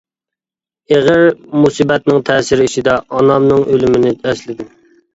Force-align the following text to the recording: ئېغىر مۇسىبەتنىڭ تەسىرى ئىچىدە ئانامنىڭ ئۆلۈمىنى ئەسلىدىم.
ئېغىر 0.95 1.21
مۇسىبەتنىڭ 1.59 2.25
تەسىرى 2.31 2.69
ئىچىدە 2.73 2.99
ئانامنىڭ 3.21 3.71
ئۆلۈمىنى 3.71 4.19
ئەسلىدىم. 4.23 4.79